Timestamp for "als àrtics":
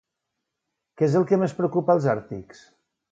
1.97-2.65